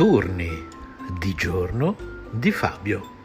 [0.00, 0.66] notturni
[1.18, 1.94] di giorno
[2.30, 3.18] di Fabio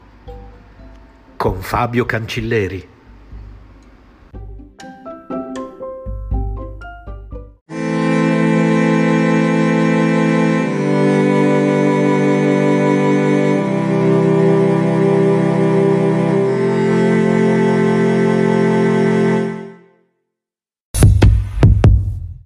[1.37, 2.89] con Fabio Cancilleri.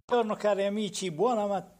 [0.05, 1.78] Buongiorno cari amici, buona mattina,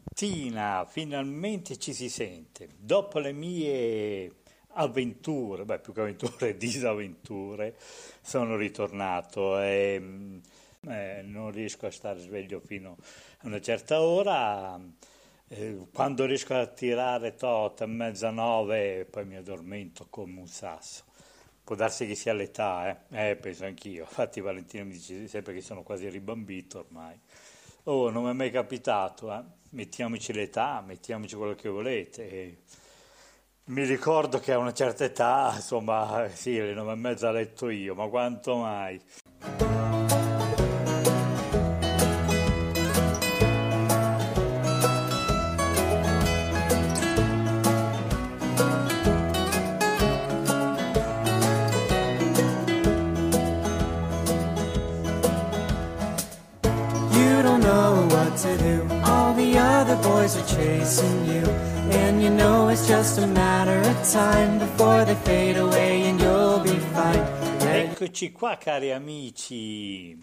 [0.86, 2.68] finalmente ci si sente.
[2.76, 4.30] Dopo le mie
[4.74, 7.76] avventure, beh più che avventure, disavventure,
[8.20, 10.38] sono ritornato e mm,
[10.88, 12.96] eh, non riesco a stare sveglio fino
[13.38, 14.78] a una certa ora.
[15.48, 21.04] Eh, quando riesco a tirare tot a mezzanotte poi mi addormento come un sasso.
[21.64, 23.30] Può darsi che sia l'età, eh?
[23.30, 24.02] eh penso anch'io.
[24.02, 27.18] Infatti Valentino mi dice sempre che sono quasi ribambito ormai.
[27.84, 29.42] Oh, non mi è mai capitato, eh?
[29.70, 32.58] mettiamoci l'età, mettiamoci quello che volete.
[33.64, 37.94] Mi ricordo che a una certa età, insomma, sì, alle nove e mezza letto io,
[37.94, 39.00] ma quanto mai?
[68.02, 70.16] Eccoci qua cari amici,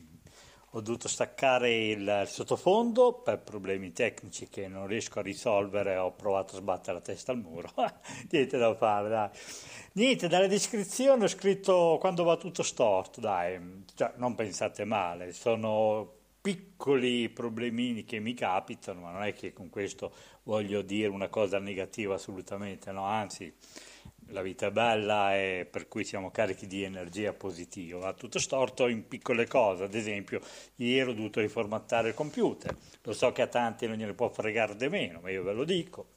[0.71, 6.55] ho dovuto staccare il, sottofondo per problemi tecnici che non riesco a risolvere, ho provato
[6.55, 7.71] a sbattere la testa al muro,
[8.31, 9.29] niente da fare dai.
[9.91, 16.13] Niente, dalle descrizioni ho scritto quando va tutto storto, dai, cioè, non pensate male, sono
[16.41, 20.11] piccoli problemini che mi capitano, ma non è che con questo
[20.45, 23.53] voglio dire una cosa negativa assolutamente, no, anzi
[24.29, 27.99] la vita è bella e per cui siamo carichi di energia positiva.
[27.99, 30.41] Va tutto storto in piccole cose, ad esempio
[30.77, 34.75] ieri ho dovuto riformattare il computer, lo so che a tanti non gliene può fregare
[34.75, 36.09] di meno, ma io ve lo dico,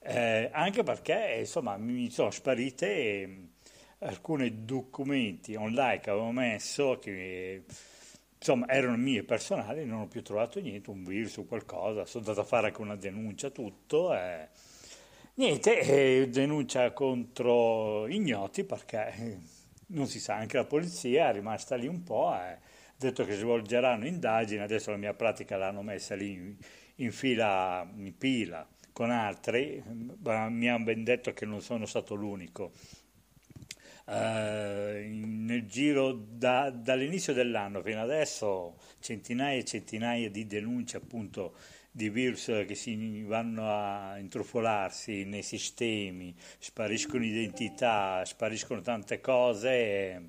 [0.00, 3.48] eh, anche perché insomma mi sono sparite eh,
[4.00, 7.64] alcuni documenti online che avevo messo che
[8.36, 12.40] insomma erano mie personali, non ho più trovato niente, un virus o qualcosa, sono andato
[12.42, 14.14] a fare anche una denuncia, tutto.
[14.14, 14.48] eh.
[15.36, 19.38] Niente, eh, denuncia contro ignoti perché eh,
[19.88, 22.58] non si sa, anche la polizia è rimasta lì un po', eh, ha
[22.96, 26.56] detto che svolgeranno indagini, adesso la mia pratica l'hanno messa lì
[26.96, 29.82] in, fila, in pila con altri,
[30.22, 32.70] ma mi hanno ben detto che non sono stato l'unico.
[34.06, 41.54] Eh, in- nel giro da- dall'inizio dell'anno fino adesso centinaia e centinaia di denunce appunto
[41.96, 50.20] di virus che si vanno a intrufolarsi nei sistemi, spariscono identità, spariscono tante cose e,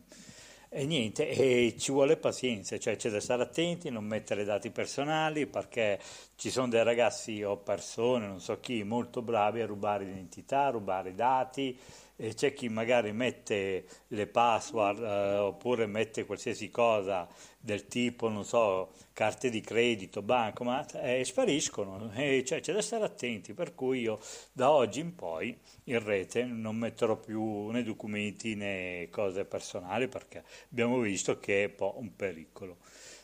[0.70, 5.48] e niente, e ci vuole pazienza, cioè c'è da stare attenti, non mettere dati personali
[5.48, 6.00] perché
[6.36, 10.70] ci sono dei ragazzi o persone, non so chi, molto bravi a rubare identità, a
[10.70, 11.76] rubare dati
[12.18, 17.28] e c'è chi magari mette le password eh, oppure mette qualsiasi cosa
[17.60, 22.12] del tipo, non so, carte di credito, bancomat e spariscono.
[22.16, 24.20] E cioè, c'è da stare attenti, per cui io
[24.52, 30.44] da oggi in poi in rete non metterò più né documenti né cose personali perché
[30.72, 32.78] abbiamo visto che è un po' un pericolo.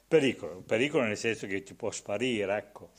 [0.07, 2.89] Pericolo, pericolo nel senso che ti può sparire, ecco.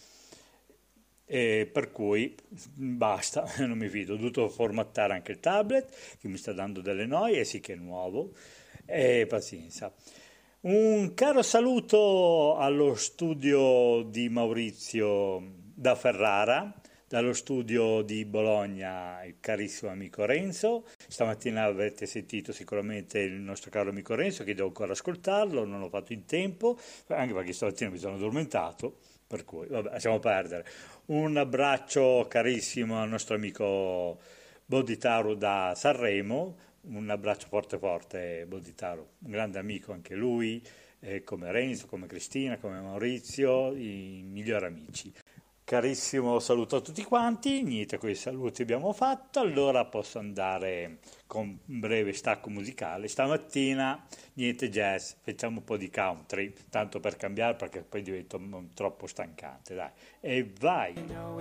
[1.24, 2.34] E per cui
[2.74, 7.06] basta, non mi fido, ho dovuto formattare anche il tablet che mi sta dando delle
[7.06, 8.32] noie, sì che è nuovo,
[8.84, 9.92] e pazienza.
[10.62, 15.42] Un caro saluto allo studio di Maurizio
[15.74, 16.72] da Ferrara,
[17.12, 20.86] dallo studio di Bologna il carissimo amico Renzo.
[21.06, 25.90] Stamattina avete sentito sicuramente il nostro caro amico Renzo che devo ancora ascoltarlo, non l'ho
[25.90, 26.78] fatto in tempo,
[27.08, 30.64] anche perché stamattina mi sono addormentato, per cui vabbè, lasciamo perdere.
[31.08, 34.18] Un abbraccio carissimo al nostro amico
[34.64, 40.62] Boditaru da Sanremo, un abbraccio forte forte Boditaru, un grande amico anche lui,
[41.00, 45.12] eh, come Renzo, come Cristina, come Maurizio, i migliori amici.
[45.72, 51.80] Carissimo saluto a tutti quanti, niente, quei saluti abbiamo fatto, allora posso andare con un
[51.80, 53.08] breve stacco musicale.
[53.08, 54.04] Stamattina
[54.34, 58.38] niente jazz, facciamo un po' di country, tanto per cambiare perché poi divento
[58.74, 59.88] troppo stancante, dai.
[60.20, 60.92] E vai!
[60.92, 61.40] You know,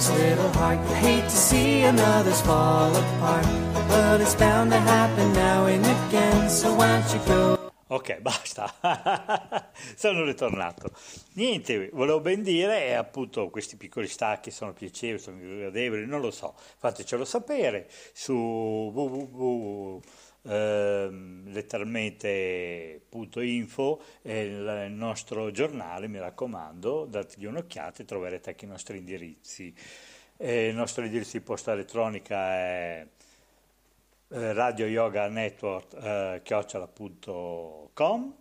[0.00, 0.78] sweetest little heart.
[0.88, 3.46] You hate to see another's fall apart,
[3.88, 7.56] but it's bound to happen now and again, so why don't you go?
[7.88, 8.72] Ok, basta,
[9.94, 10.90] sono ritornato.
[11.34, 16.30] Niente, volevo ben dire, e appunto questi piccoli stacchi sono piacevoli, sono gradevoli, non lo
[16.30, 20.00] so, fatecelo sapere su www
[20.46, 21.08] eh,
[21.44, 29.74] letteralmente.info è il nostro giornale, mi raccomando, dategli un'occhiata e troverete anche i nostri indirizzi.
[30.36, 33.06] Eh, il nostro indirizzo di posta elettronica è
[34.28, 38.34] eh, Radio Yoga Network eh, chiocciala.com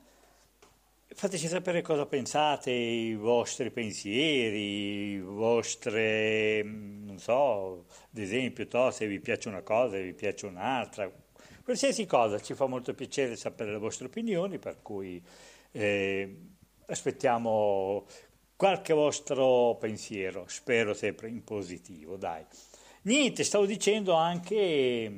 [1.18, 9.08] Fateci sapere cosa pensate, i vostri pensieri, i vostri, non so, ad esempio, to, se
[9.08, 11.10] vi piace una cosa, se vi piace un'altra,
[11.66, 15.20] Qualsiasi cosa ci fa molto piacere sapere le vostre opinioni, per cui
[15.72, 16.38] eh,
[16.86, 18.06] aspettiamo
[18.56, 22.46] qualche vostro pensiero, spero sempre in positivo, dai.
[23.02, 25.12] Niente, stavo dicendo anche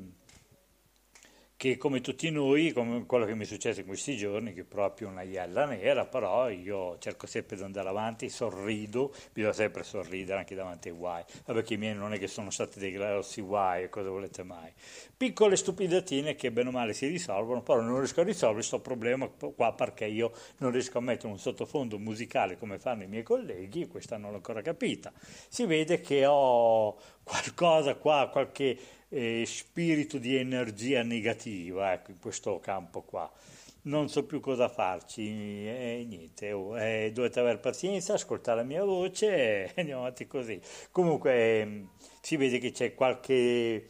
[1.58, 4.64] che come tutti noi, come quello che mi è successo in questi giorni, che è
[4.64, 10.38] proprio una iella nera, però io cerco sempre di andare avanti, sorrido, bisogna sempre sorridere
[10.38, 13.90] anche davanti ai guai, perché i miei non è che sono stati dei grossi guai,
[13.90, 14.72] cosa volete mai.
[15.18, 19.28] Piccole stupidatine che bene o male si risolvono, però non riesco a risolvere questo problema
[19.28, 23.88] qua perché io non riesco a mettere un sottofondo musicale come fanno i miei colleghi,
[23.88, 25.12] questa non l'ho ancora capita.
[25.50, 28.78] Si vede che ho qualcosa qua, qualche
[29.10, 33.32] eh, spirito di energia negativa ecco, in questo campo qua.
[33.84, 35.22] Non so più cosa farci
[35.66, 40.60] e niente, oh, eh, dovete avere pazienza, ascoltare la mia voce e andiamo avanti così.
[40.92, 41.88] Comunque eh,
[42.22, 43.88] si vede che c'è qualche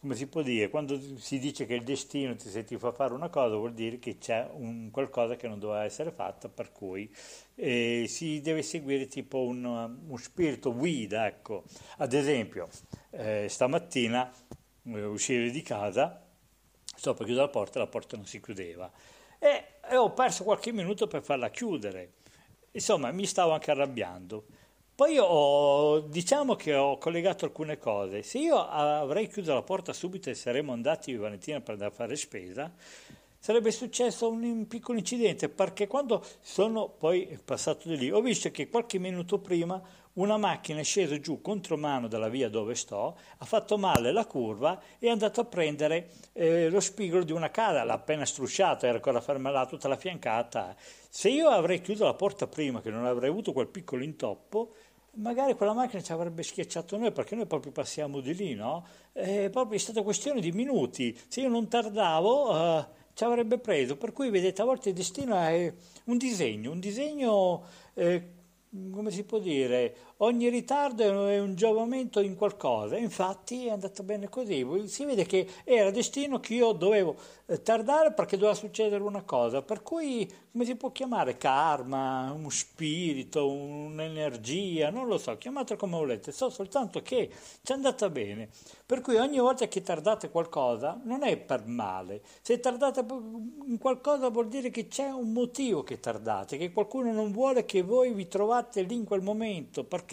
[0.00, 3.12] come si può dire, quando si dice che il destino ti, se ti fa fare
[3.12, 7.12] una cosa vuol dire che c'è un qualcosa che non doveva essere fatto, per cui
[7.54, 11.64] eh, si deve seguire tipo un, un spirito guida, ecco.
[11.98, 12.68] Ad esempio,
[13.10, 14.32] eh, stamattina
[14.96, 16.24] eh, uscire di casa,
[16.84, 18.90] sto per chiudere la porta la porta non si chiudeva.
[19.38, 22.12] E, e ho perso qualche minuto per farla chiudere.
[22.72, 24.44] Insomma, mi stavo anche arrabbiando.
[24.94, 28.22] Poi ho, diciamo che ho collegato alcune cose.
[28.22, 32.16] Se io avrei chiuso la porta subito e saremmo andati Valentina per andare a fare
[32.16, 32.70] spesa,
[33.40, 38.68] sarebbe successo un piccolo incidente perché quando sono poi passato di lì ho visto che
[38.68, 39.82] qualche minuto prima
[40.14, 44.26] una macchina è scesa giù contro mano dalla via dove sto, ha fatto male la
[44.26, 48.86] curva e è andato a prendere eh, lo spigolo di una casa, l'ha appena strusciato,
[48.86, 50.74] era ancora ferma là tutta la fiancata.
[51.08, 54.74] Se io avrei chiuso la porta prima, che non avrei avuto quel piccolo intoppo,
[55.14, 58.84] magari quella macchina ci avrebbe schiacciato noi perché noi proprio passiamo di lì, no?
[59.12, 61.16] È proprio stata questione di minuti.
[61.28, 63.96] Se io non tardavo, uh, ci avrebbe preso.
[63.96, 65.72] Per cui, vedete, a volte il destino è
[66.04, 67.62] un disegno, un disegno.
[67.94, 68.38] Eh,
[68.90, 74.28] come si può dire, ogni ritardo è un giovamento in qualcosa, infatti è andata bene
[74.28, 79.22] così, si vede che era destino che io dovevo eh, tardare perché doveva succedere una
[79.22, 81.36] cosa, per cui come si può chiamare?
[81.36, 87.30] Karma, un spirito, un'energia, non lo so, chiamatelo come volete, so soltanto che
[87.62, 88.48] ci è andata bene,
[88.84, 94.28] per cui ogni volta che tardate qualcosa non è per male, se tardate in qualcosa
[94.28, 98.28] vuol dire che c'è un motivo che tardate, che qualcuno non vuole che voi vi
[98.28, 100.09] trovate lì in quel momento, perché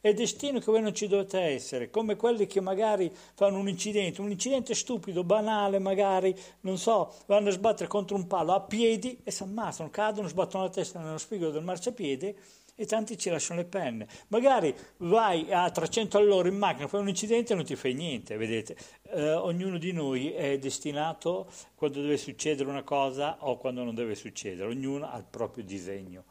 [0.00, 4.20] è destino che voi non ci dovete essere, come quelli che magari fanno un incidente,
[4.20, 9.20] un incidente stupido, banale magari, non so, vanno a sbattere contro un palo a piedi
[9.24, 12.36] e si ammazzano, cadono, sbattono la testa nello spigolo del marciapiede
[12.80, 14.06] e tanti ci lasciano le penne.
[14.28, 18.36] Magari vai a 300 all'ora in macchina, fai un incidente e non ti fai niente,
[18.36, 18.76] vedete.
[19.10, 24.14] Eh, ognuno di noi è destinato quando deve succedere una cosa o quando non deve
[24.14, 26.24] succedere, ognuno ha il proprio disegno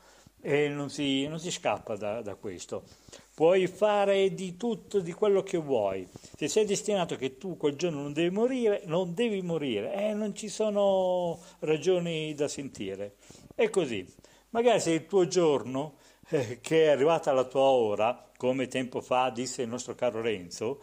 [0.47, 2.83] e non si, non si scappa da, da, questo.
[3.35, 6.07] Puoi fare di tutto, di quello che vuoi.
[6.37, 9.93] Se sei destinato che tu quel giorno non devi morire, non devi morire.
[9.93, 13.15] Eh, non ci sono ragioni da sentire.
[13.53, 14.07] È così.
[14.51, 15.95] Magari se il tuo giorno
[16.29, 20.79] eh, che è arrivata la tua ora, come tempo fa disse il nostro caro Renzo,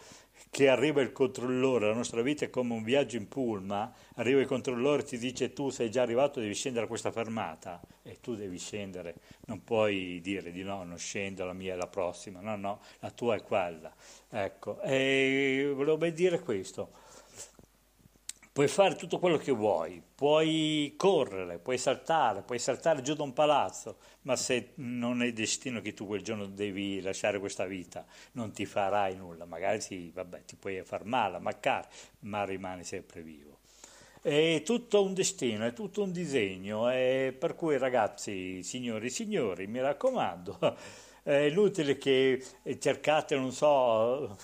[0.50, 4.46] che arriva il controllore, la nostra vita è come un viaggio in pullman, arriva il
[4.46, 7.80] controllore e ti dice tu sei già arrivato, devi scendere a questa fermata.
[8.02, 11.86] E tu devi scendere, non puoi dire di no, non scendo, la mia è la
[11.86, 13.92] prossima, no, no, la tua è quella.
[14.28, 16.90] Ecco, e volevo ben dire questo.
[18.52, 23.32] Puoi fare tutto quello che vuoi, puoi correre, puoi saltare, puoi saltare giù da un
[23.32, 28.52] palazzo, ma se non è destino che tu quel giorno devi lasciare questa vita, non
[28.52, 31.88] ti farai nulla, magari sì, vabbè, ti puoi far male, ammaccare,
[32.20, 33.58] ma rimani sempre vivo.
[34.20, 39.80] È tutto un destino, è tutto un disegno, e per cui ragazzi, signori, signori, mi
[39.80, 40.76] raccomando,
[41.22, 42.42] è inutile che
[42.78, 44.36] cercate, non so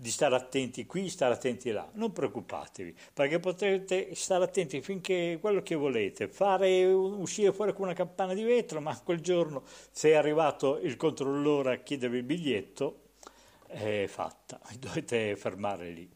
[0.00, 1.88] di stare attenti qui, stare attenti là.
[1.94, 7.94] Non preoccupatevi, perché potrete stare attenti finché quello che volete, fare uscire fuori con una
[7.94, 13.00] campana di vetro, ma quel giorno se è arrivato il controllore a chiedervi il biglietto,
[13.66, 16.08] è fatta, dovete fermare lì.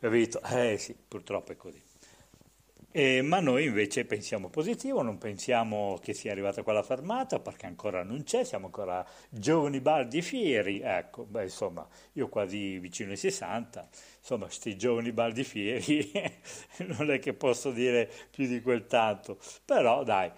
[0.00, 0.40] Capito?
[0.42, 1.91] Eh sì, purtroppo è così.
[2.94, 8.02] Eh, ma noi invece pensiamo positivo, non pensiamo che sia arrivata quella fermata perché ancora
[8.02, 10.80] non c'è, siamo ancora giovani, baldi e fieri.
[10.80, 16.12] Ecco, beh, insomma, io quasi vicino ai 60, insomma, questi giovani, baldi fieri
[16.98, 20.30] non è che posso dire più di quel tanto, però dai.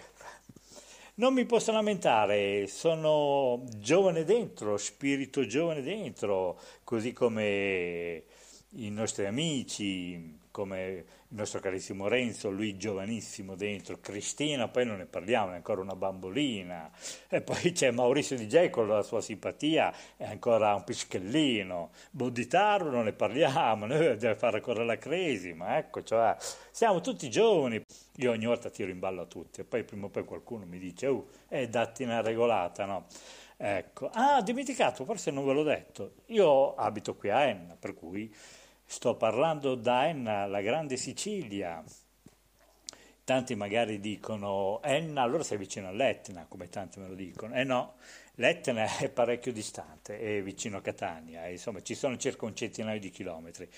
[1.16, 8.24] Non mi posso lamentare, sono giovane dentro, spirito giovane dentro, così come
[8.76, 15.06] i nostri amici, come il nostro carissimo Renzo, lui giovanissimo dentro, Cristina, poi non ne
[15.06, 16.90] parliamo, è ancora una bambolina,
[17.28, 23.04] e poi c'è Maurizio Gei con la sua simpatia, è ancora un pischellino, Boditaro non
[23.04, 26.36] ne parliamo, noi deve fare ancora la crisi, ma ecco, cioè,
[26.70, 27.82] siamo tutti giovani,
[28.16, 30.78] io ogni volta tiro in ballo a tutti, e poi prima o poi qualcuno mi
[30.78, 33.06] dice, uh, è datti una regolata, no?
[33.56, 38.32] Ecco, ah, dimenticato, forse non ve l'ho detto, io abito qui a Enna, per cui
[38.86, 41.82] Sto parlando da Enna, la grande Sicilia.
[43.24, 47.54] Tanti magari dicono Enna, allora sei vicino all'Etna, come tanti me lo dicono.
[47.54, 47.94] Eh no,
[48.34, 53.10] l'Etna è parecchio distante, è vicino a Catania, insomma ci sono circa un centinaio di
[53.10, 53.68] chilometri.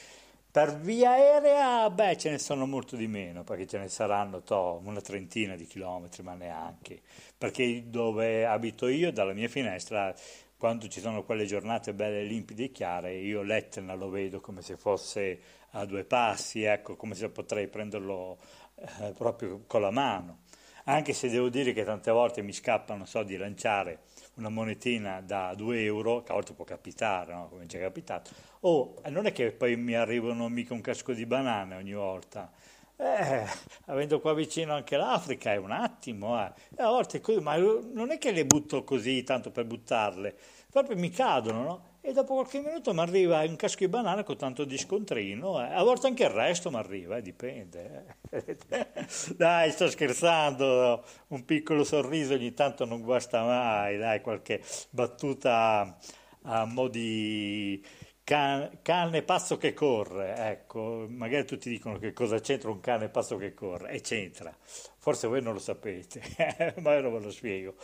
[0.51, 4.81] Per via aerea, beh, ce ne sono molto di meno, perché ce ne saranno to,
[4.85, 7.03] una trentina di chilometri, ma neanche.
[7.37, 10.15] Perché dove abito io, dalla mia finestra,
[10.57, 14.77] quando ci sono quelle giornate belle, limpide e chiare, io l'Etna lo vedo come se
[14.77, 15.39] fosse
[15.71, 18.39] a due passi, ecco, come se potrei prenderlo
[18.77, 20.45] eh, proprio con la mano.
[20.89, 25.21] Anche se devo dire che tante volte mi scappa, non so, di lanciare una monetina
[25.21, 27.49] da 2 euro, che a volte può capitare, no?
[27.49, 31.13] come ci è capitato, o oh, non è che poi mi arrivano mica un casco
[31.13, 32.53] di banane ogni volta,
[32.97, 33.45] eh,
[33.87, 36.53] avendo qua vicino anche l'Africa è un attimo, eh.
[36.77, 40.35] a volte così, ma non è che le butto così tanto per buttarle,
[40.71, 41.95] proprio mi cadono, no?
[42.01, 45.75] E dopo qualche minuto mi arriva un casco di banana con tanto di scontrino, eh.
[45.75, 48.17] a volte anche il resto mi arriva, eh, dipende.
[48.31, 48.57] Eh.
[49.37, 55.99] dai, sto scherzando, un piccolo sorriso ogni tanto non guasta mai, dai, qualche battuta
[56.43, 57.85] a mo' di
[58.27, 63.37] Can, cane pazzo che corre, ecco, magari tutti dicono che cosa c'entra un cane pazzo
[63.37, 64.53] che corre, e c'entra,
[64.99, 66.21] forse voi non lo sapete,
[66.83, 67.77] ma io non ve lo spiego.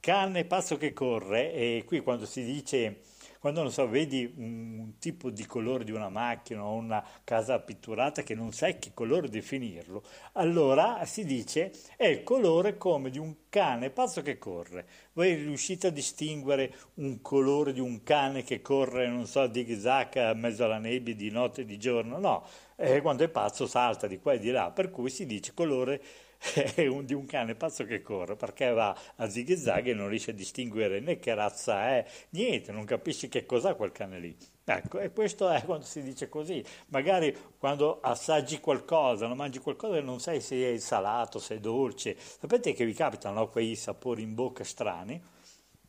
[0.00, 3.02] Cane pazzo che corre, e qui quando si dice
[3.42, 8.36] quando so, vedi un tipo di colore di una macchina o una casa pitturata che
[8.36, 13.90] non sai che colore definirlo, allora si dice è il colore come di un cane
[13.90, 14.86] pazzo che corre.
[15.14, 20.18] Voi riuscite a distinguere un colore di un cane che corre, non so, di zag
[20.18, 22.20] a mezzo alla nebbia di notte e di giorno?
[22.20, 22.46] No,
[22.76, 26.00] eh, quando è pazzo salta di qua e di là, per cui si dice colore
[26.88, 30.32] un, di un cane pazzo che corre perché va a zig zag e non riesce
[30.32, 34.36] a distinguere né che razza è, niente, non capisci che cos'ha quel cane lì.
[34.64, 36.64] Ecco, e questo è quando si dice così.
[36.88, 41.58] Magari quando assaggi qualcosa, non mangi qualcosa e non sai se è salato, se è
[41.58, 42.16] dolce.
[42.18, 45.20] Sapete che vi capitano quei sapori in bocca strani?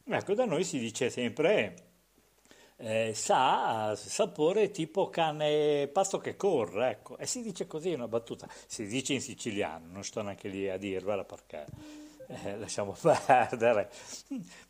[0.05, 1.92] Ecco, da noi si dice sempre
[2.77, 8.47] eh, sa sapore tipo cane pasto che corre, ecco, e si dice così una battuta,
[8.67, 11.65] si dice in siciliano, non sto neanche lì a dirvela perché
[12.27, 13.89] eh, lasciamo perdere,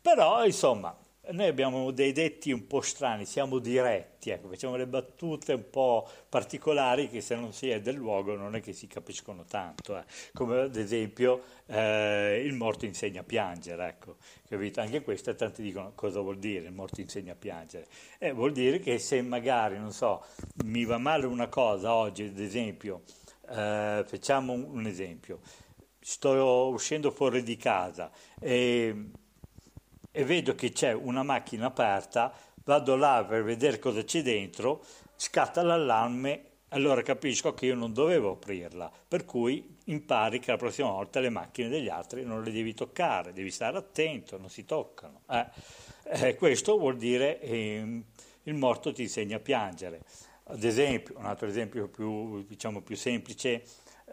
[0.00, 0.96] però insomma
[1.30, 6.08] noi abbiamo dei detti un po' strani, siamo diretti, ecco, facciamo le battute un po'
[6.28, 10.04] particolari che se non si è del luogo non è che si capiscono tanto, eh.
[10.32, 14.16] come ad esempio eh, il morto insegna a piangere, ecco,
[14.48, 14.80] capito?
[14.80, 17.86] Anche questo tanti dicono cosa vuol dire il morto insegna a piangere?
[18.18, 20.24] Eh, vuol dire che se magari, non so,
[20.64, 23.02] mi va male una cosa oggi, ad esempio,
[23.48, 25.40] eh, facciamo un, un esempio,
[26.00, 29.10] sto uscendo fuori di casa e
[30.16, 34.84] e vedo che c'è una macchina aperta, vado là per vedere cosa c'è dentro,
[35.16, 40.90] scatta l'allarme, allora capisco che io non dovevo aprirla, per cui impari che la prossima
[40.90, 45.22] volta le macchine degli altri non le devi toccare, devi stare attento, non si toccano.
[45.28, 45.46] Eh.
[46.04, 48.02] Eh, questo vuol dire eh,
[48.44, 50.02] il morto ti insegna a piangere.
[50.44, 53.64] Ad esempio, un altro esempio più, diciamo, più semplice,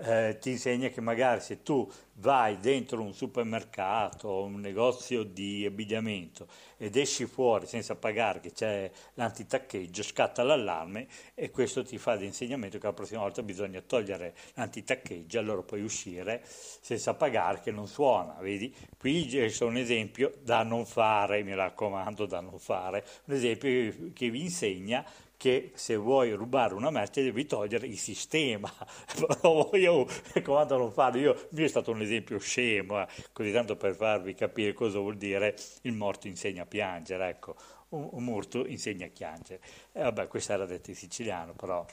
[0.03, 5.65] eh, ti insegna che magari se tu vai dentro un supermercato o un negozio di
[5.65, 12.15] abbigliamento ed esci fuori senza pagare che c'è l'antitaccheggio, scatta l'allarme e questo ti fa
[12.15, 17.71] di insegnamento che la prossima volta bisogna togliere l'antitaccheggio, allora puoi uscire senza pagare che
[17.71, 18.73] non suona, vedi?
[18.97, 24.29] Qui c'è un esempio da non fare, mi raccomando, da non fare, un esempio che
[24.29, 25.05] vi insegna
[25.41, 28.71] che se vuoi rubare una merce devi togliere il sistema.
[29.73, 30.05] io
[30.43, 34.35] comando non farlo, io, mio è stato un esempio scemo, eh, così tanto per farvi
[34.35, 37.55] capire cosa vuol dire il morto insegna a piangere, ecco,
[37.89, 39.61] un, un morto insegna a piangere.
[39.91, 41.83] E vabbè, questo era detto in siciliano, però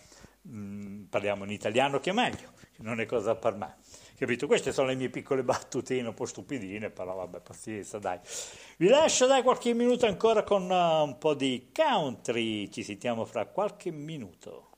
[0.42, 3.76] mh, mm, parliamo in italiano che è meglio, non è cosa per me.
[4.18, 4.48] Capito?
[4.48, 8.18] Queste sono le mie piccole battutine un po' stupidine, però vabbè, pazienza, dai.
[8.76, 12.68] Vi lascio dai qualche minuto ancora con uh, un po' di country.
[12.68, 14.77] Ci sentiamo fra qualche minuto.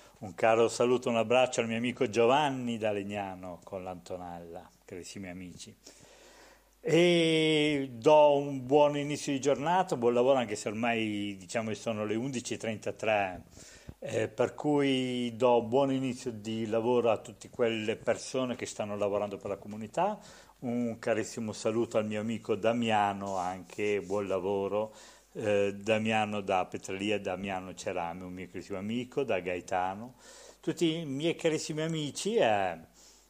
[0.21, 5.75] Un caro saluto, un abbraccio al mio amico Giovanni da Legnano con l'Antonella, carissimi amici.
[6.79, 12.13] E do un buon inizio di giornata, buon lavoro anche se ormai diciamo sono le
[12.13, 13.41] 11.33,
[13.97, 19.37] eh, per cui do buon inizio di lavoro a tutte quelle persone che stanno lavorando
[19.37, 20.19] per la comunità.
[20.59, 24.93] Un carissimo saluto al mio amico Damiano, anche buon lavoro
[25.33, 30.15] eh, Damiano da Petralia, Damiano Cerame, un mio carissimo amico, da Gaetano,
[30.59, 32.77] tutti i miei carissimi amici eh,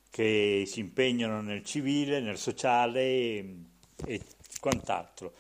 [0.10, 3.56] che si impegnano nel civile, nel sociale e,
[4.06, 4.22] e
[4.60, 5.34] quant'altro.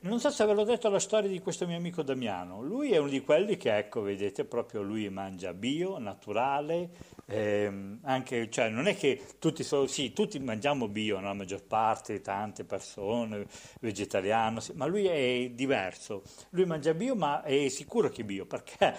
[0.00, 2.62] Non so se ve l'ho detto la storia di questo mio amico Damiano.
[2.62, 6.90] Lui è uno di quelli che, ecco, vedete, proprio lui mangia bio, naturale,
[7.26, 11.26] ehm, anche, cioè, non è che tutti, sono, sì, tutti mangiamo bio, no?
[11.26, 13.44] la maggior parte, tante persone,
[13.80, 16.22] vegetariano, sì, ma lui è diverso.
[16.50, 18.96] Lui mangia bio, ma è sicuro che è bio, perché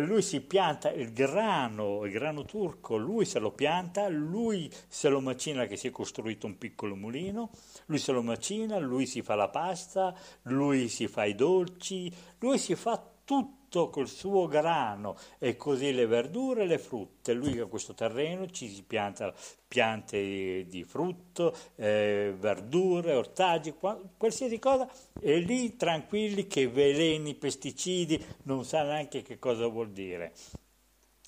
[0.00, 5.20] lui si pianta il grano, il grano turco, lui se lo pianta, lui se lo
[5.20, 7.50] macina che si è costruito un piccolo mulino,
[7.86, 12.58] lui se lo macina, lui si fa la pasta, lui si fa i dolci, lui
[12.58, 17.32] si fa tutto col suo grano e così le verdure e le frutte.
[17.32, 19.32] Lui a questo terreno ci si pianta
[19.66, 23.74] piante di frutto, eh, verdure, ortaggi,
[24.16, 24.88] qualsiasi cosa,
[25.20, 30.32] e lì tranquilli che veleni, pesticidi, non sa neanche che cosa vuol dire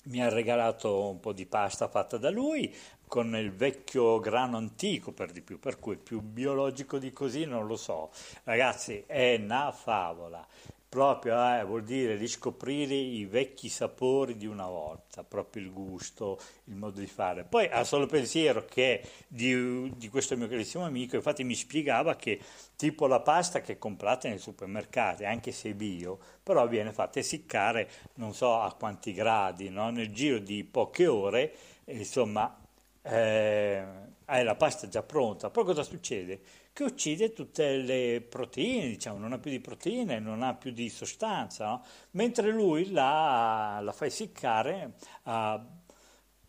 [0.07, 2.73] mi ha regalato un po' di pasta fatta da lui
[3.07, 7.65] con il vecchio grano antico per di più, per cui più biologico di così non
[7.65, 8.11] lo so.
[8.43, 10.45] Ragazzi, è una favola
[10.89, 16.75] proprio eh, vuol dire riscoprire i vecchi sapori di una volta, proprio il gusto, il
[16.75, 17.43] modo di fare.
[17.43, 22.39] Poi ha solo pensiero che di, di, questo mio carissimo amico, infatti mi spiegava che
[22.75, 28.33] tipo la pasta che comprate nei supermercati, anche se bio, però viene fatta essiccare non
[28.33, 29.89] so a quanti gradi, no?
[29.89, 31.53] nel giro di poche ore,
[31.85, 32.57] insomma,
[33.01, 33.85] eh,
[34.27, 35.49] hai la pasta già pronta.
[35.49, 36.41] Poi cosa succede?
[36.77, 40.89] che uccide tutte le proteine, diciamo, non ha più di proteine, non ha più di
[40.89, 41.83] sostanza, no?
[42.11, 45.59] mentre lui la, la fa essiccare a,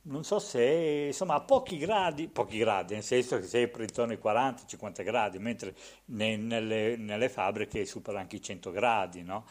[0.02, 4.18] non so se, insomma, a pochi gradi, pochi gradi, nel senso che sempre intorno ai
[4.22, 5.74] 40-50 gradi, mentre
[6.06, 9.46] ne, nelle, nelle, fabbriche supera anche i 100 gradi, no?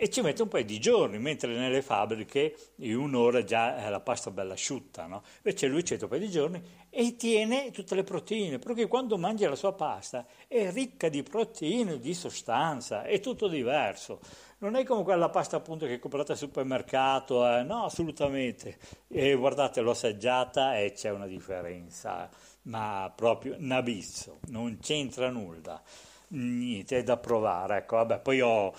[0.00, 3.98] E ci mette un paio di giorni, mentre nelle fabbriche in un'ora già è la
[3.98, 5.24] pasta bella asciutta, no?
[5.38, 9.18] Invece lui ci mette un paio di giorni e tiene tutte le proteine, perché quando
[9.18, 14.20] mangia la sua pasta è ricca di proteine, di sostanza, è tutto diverso.
[14.58, 17.64] Non è come quella pasta appunto che comprate al supermercato, eh?
[17.64, 18.78] no, assolutamente.
[19.08, 22.30] E guardate, l'ho assaggiata e c'è una differenza,
[22.62, 25.82] ma proprio un abisso, non c'entra nulla
[26.28, 27.78] niente, è da provare.
[27.78, 28.74] Ecco, vabbè, poi ho,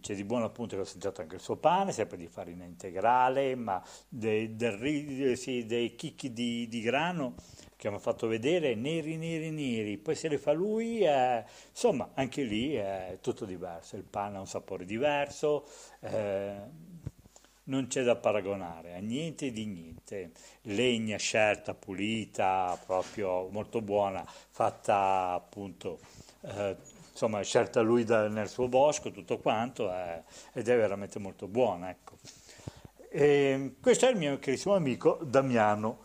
[0.00, 3.54] c'è di buono appunto che ho assaggiato anche il suo pane, sempre di farina integrale,
[3.54, 7.34] ma dei, del, sì, dei chicchi di, di, grano
[7.76, 9.96] che mi ha fatto vedere, neri, neri, neri.
[9.98, 13.96] Poi se le fa lui, eh, insomma, anche lì è tutto diverso.
[13.96, 15.66] Il pane ha un sapore diverso.
[16.00, 16.88] Eh,
[17.70, 20.32] non c'è da paragonare a niente di niente.
[20.62, 26.00] Legna scelta, pulita, proprio molto buona, fatta appunto
[26.42, 26.76] eh,
[27.10, 30.22] insomma, scelta lui da, nel suo bosco, tutto quanto, eh,
[30.52, 31.90] ed è veramente molto buona.
[31.90, 32.16] Ecco.
[33.10, 36.04] E questo è il mio carissimo amico Damiano,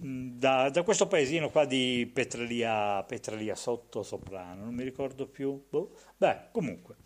[0.00, 5.64] mm, da, da questo paesino qua di Petralia, Petralia Sotto Soprano, non mi ricordo più,
[5.68, 5.90] boh.
[6.16, 6.96] beh comunque.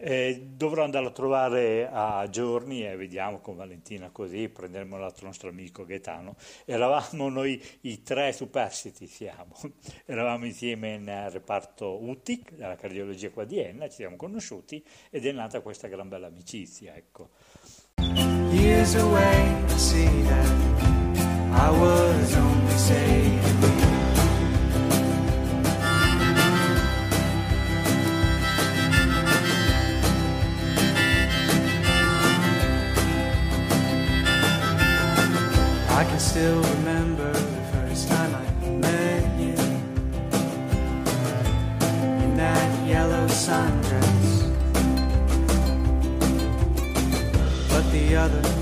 [0.00, 5.48] Eh, dovrò andare a trovare a giorni e vediamo con Valentina così, prenderemo l'altro nostro
[5.48, 6.36] amico Gaetano.
[6.64, 9.56] Eravamo noi i tre superstiti, siamo.
[10.06, 15.32] Eravamo insieme nel reparto UTIC, della cardiologia qua di Enna, ci siamo conosciuti ed è
[15.32, 17.30] nata questa gran bella amicizia, ecco.
[18.52, 20.78] Years away, I see that
[21.50, 23.57] I was only saving
[36.38, 39.58] still remember the first time I met you
[42.22, 44.46] in that yellow sundress.
[47.70, 48.56] But the other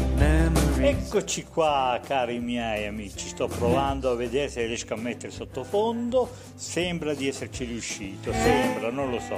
[0.79, 7.13] Eccoci qua cari miei amici, sto provando a vedere se riesco a mettere sottofondo, sembra
[7.13, 9.37] di esserci riuscito, sembra, non lo so.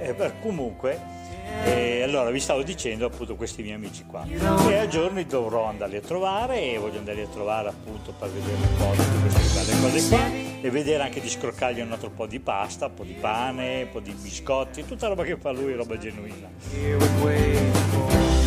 [0.00, 1.15] Eh, comunque
[1.64, 4.24] e allora vi stavo dicendo appunto questi miei amici qua.
[4.26, 8.56] E a giorni dovrò andarli a trovare e voglio andarli a trovare appunto per vedere
[8.56, 10.30] un po' di queste belle cose qua
[10.60, 13.90] e vedere anche di scroccargli un altro po' di pasta, un po' di pane, un
[13.90, 16.48] po' di biscotti, tutta roba che fa lui, roba genuina.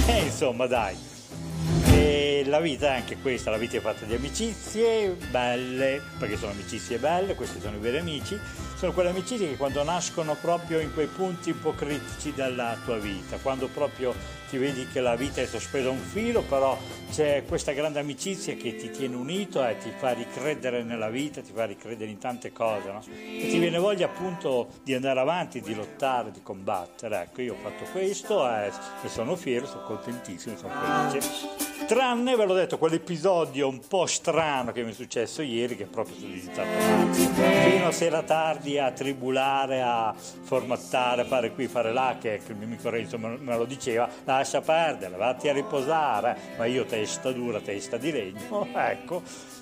[0.08, 1.18] E insomma dai.
[2.00, 6.54] E la vita è anche questa, la vita è fatta di amicizie belle, perché sono
[6.54, 8.40] amicizie belle, questi sono i veri amici,
[8.78, 12.98] sono quelle amicizie che quando nascono proprio in quei punti un po' critici della tua
[13.00, 14.16] vita, quando proprio
[14.50, 16.78] ti vedi che la vita è sospesa a un filo, però
[17.12, 21.52] c'è questa grande amicizia che ti tiene unito e ti fa ricredere nella vita, ti
[21.54, 23.04] fa ricredere in tante cose, no?
[23.10, 27.24] e ti viene voglia appunto di andare avanti, di lottare, di combattere.
[27.24, 28.72] Ecco, io ho fatto questo e,
[29.04, 30.74] e sono fiero, sono contentissimo, sono
[31.12, 31.69] felice.
[31.88, 36.16] Tranne, ve l'ho detto, quell'episodio un po' strano che mi è successo ieri, che proprio
[36.16, 36.68] sono diventato
[37.70, 42.66] fino a sera tardi a tribulare, a formattare, fare qui, fare là, che, il mio
[42.66, 47.98] amico Renzo me, lo diceva, lascia perdere, vatti a riposare, ma io testa dura, testa
[47.98, 49.22] di legno, ecco.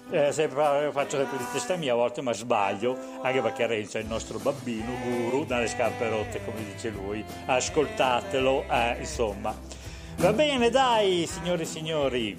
[0.10, 4.02] Eh, sempre, faccio sempre di testa mia a volte, ma sbaglio, anche perché Renzo è
[4.02, 7.24] il nostro bambino, guru, dalle scarpe rotte, come dice lui.
[7.46, 9.77] Ascoltatelo, eh, insomma.
[10.18, 12.36] Va bene, dai, signori e signori.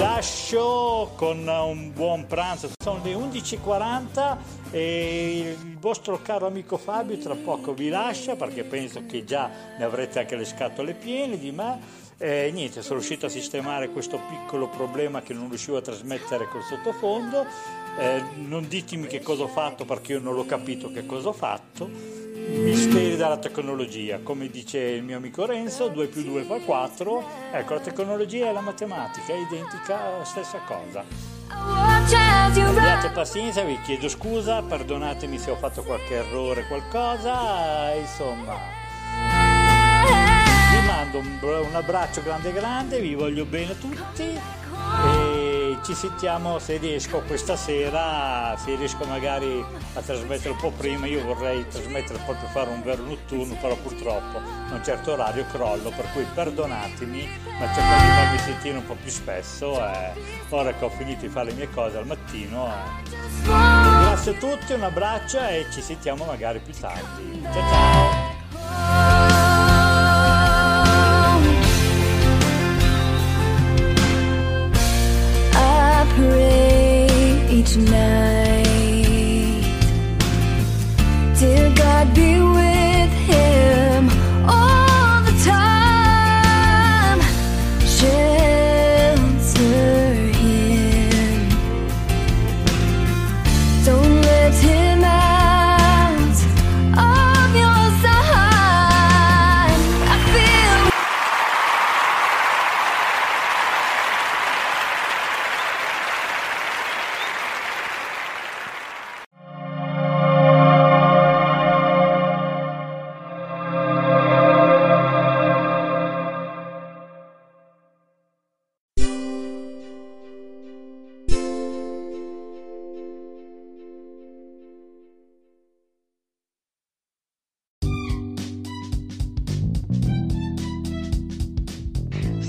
[0.00, 4.36] Lascio con un buon pranzo, sono le 11.40
[4.72, 9.84] e il vostro caro amico Fabio tra poco vi lascia perché penso che già ne
[9.84, 11.78] avrete anche le scatole piene di me.
[12.18, 16.64] E niente, sono riuscito a sistemare questo piccolo problema che non riuscivo a trasmettere col
[16.64, 17.46] sottofondo.
[17.96, 21.32] Eh, non ditemi che cosa ho fatto perché io non l'ho capito che cosa ho
[21.32, 27.24] fatto Misteri della tecnologia, come dice il mio amico Renzo, 2 più 2 fa 4,
[27.52, 31.04] ecco la tecnologia e la matematica è identica, stessa cosa.
[31.46, 38.56] Abbiate pazienza, vi chiedo scusa, perdonatemi se ho fatto qualche errore, qualcosa, insomma.
[40.72, 45.21] Vi mando un, un abbraccio grande grande, vi voglio bene a tutti e
[45.82, 49.64] ci sentiamo se riesco questa sera, se riesco magari
[49.94, 54.38] a trasmettere un po' prima, io vorrei trasmettere proprio fare un vero notturno, però purtroppo
[54.38, 58.96] a un certo orario crollo, per cui perdonatemi, ma cerco di farmi sentire un po'
[59.00, 60.12] più spesso, eh,
[60.50, 62.66] ora che ho finito di fare le mie cose al mattino.
[62.66, 63.10] Eh.
[63.42, 67.42] Grazie a tutti, un abbraccio e ci sentiamo magari più tardi.
[67.42, 68.21] Ciao ciao!
[77.72, 78.31] tonight.